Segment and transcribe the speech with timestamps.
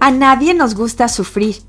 [0.00, 1.60] A nadie nos gusta sufrir,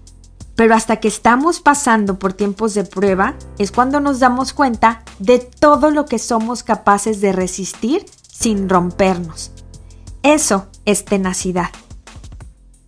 [0.55, 5.39] pero hasta que estamos pasando por tiempos de prueba es cuando nos damos cuenta de
[5.39, 9.51] todo lo que somos capaces de resistir sin rompernos.
[10.21, 11.70] Eso es tenacidad.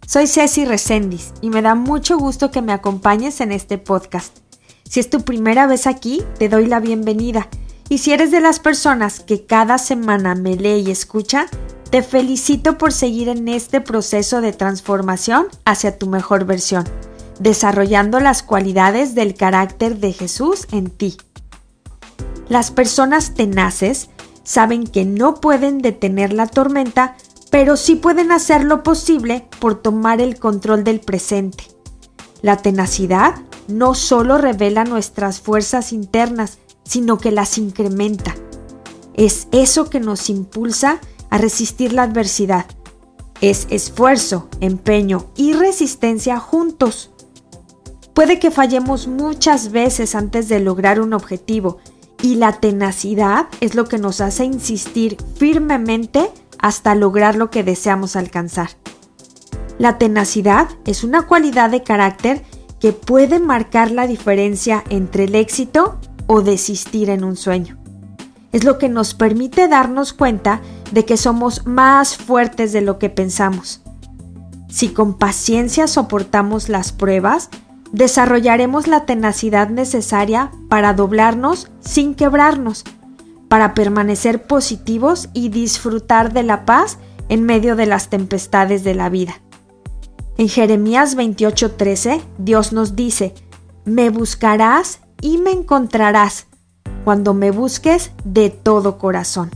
[0.06, 4.38] Soy Ceci Recendis y me da mucho gusto que me acompañes en este podcast.
[4.84, 7.48] Si es tu primera vez aquí, te doy la bienvenida.
[7.88, 11.48] Y si eres de las personas que cada semana me lee y escucha,
[11.92, 16.86] te felicito por seguir en este proceso de transformación hacia tu mejor versión,
[17.40, 21.18] desarrollando las cualidades del carácter de Jesús en ti.
[22.48, 24.10] Las personas tenaces
[24.44, 27.18] saben que no pueden detener la tormenta,
[27.50, 31.66] pero sí pueden hacer lo posible por tomar el control del presente.
[32.42, 33.36] La tenacidad
[33.68, 38.34] no solo revela nuestras fuerzas internas, sino que las incrementa.
[39.14, 41.02] Es eso que nos impulsa
[41.32, 42.68] a resistir la adversidad.
[43.42, 47.10] Es esfuerzo, empeño y resistencia juntos.
[48.14, 51.80] Puede que fallemos muchas veces antes de lograr un objetivo
[52.22, 56.30] y la tenacidad es lo que nos hace insistir firmemente
[56.60, 58.70] hasta lograr lo que deseamos alcanzar.
[59.80, 62.44] La tenacidad es una cualidad de carácter
[62.80, 67.81] que puede marcar la diferencia entre el éxito o desistir en un sueño.
[68.52, 73.10] Es lo que nos permite darnos cuenta de que somos más fuertes de lo que
[73.10, 73.82] pensamos.
[74.70, 77.50] Si con paciencia soportamos las pruebas,
[77.92, 82.84] desarrollaremos la tenacidad necesaria para doblarnos sin quebrarnos,
[83.48, 86.98] para permanecer positivos y disfrutar de la paz
[87.28, 89.42] en medio de las tempestades de la vida.
[90.38, 93.34] En Jeremías 28:13, Dios nos dice,
[93.86, 96.48] me buscarás y me encontrarás
[97.04, 99.52] cuando me busques de todo corazón.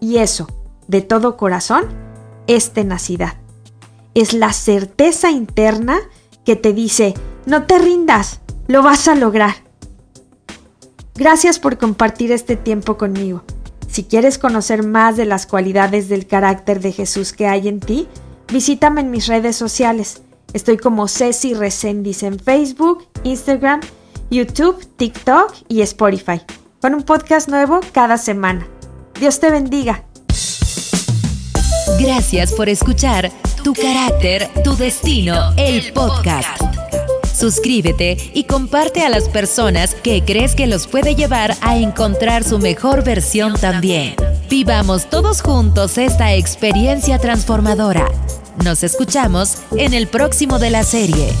[0.00, 0.48] Y eso,
[0.86, 1.84] de todo corazón,
[2.46, 3.34] es tenacidad.
[4.14, 5.98] Es la certeza interna
[6.44, 7.14] que te dice,
[7.46, 9.54] no te rindas, lo vas a lograr.
[11.14, 13.42] Gracias por compartir este tiempo conmigo.
[13.88, 18.08] Si quieres conocer más de las cualidades del carácter de Jesús que hay en ti,
[18.52, 20.22] visítame en mis redes sociales.
[20.52, 23.80] Estoy como Ceci Recendis en Facebook, Instagram,
[24.30, 26.40] YouTube, TikTok y Spotify,
[26.84, 28.66] con un podcast nuevo cada semana.
[29.18, 30.04] Dios te bendiga.
[31.98, 33.30] Gracias por escuchar
[33.62, 36.60] Tu carácter, tu destino, el podcast.
[37.34, 42.58] Suscríbete y comparte a las personas que crees que los puede llevar a encontrar su
[42.58, 44.16] mejor versión también.
[44.50, 48.10] Vivamos todos juntos esta experiencia transformadora.
[48.62, 51.32] Nos escuchamos en el próximo de la serie.